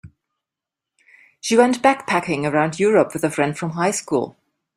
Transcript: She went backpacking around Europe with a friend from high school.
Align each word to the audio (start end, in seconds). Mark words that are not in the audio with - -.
She 1.41 1.55
went 1.55 1.83
backpacking 1.83 2.49
around 2.51 2.79
Europe 2.79 3.13
with 3.13 3.23
a 3.23 3.29
friend 3.29 3.55
from 3.55 3.69
high 3.73 3.91
school. 3.91 4.35